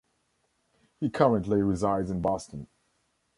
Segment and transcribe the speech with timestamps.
[0.99, 2.65] He currently resides in Boston.